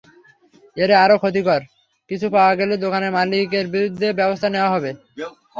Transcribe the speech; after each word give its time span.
এতে 0.77 0.95
আরও 1.03 1.15
ক্ষতিকর 1.21 1.61
কিছু 2.11 2.27
পাওয়া 2.35 2.53
গেলে 2.59 2.73
দোকান 2.83 3.03
মালিকের 3.15 3.65
বিরুদ্ধে 3.73 4.07
ব্যবস্থা 4.19 4.47
নেওয়া 4.51 4.73
হবে। 4.73 4.91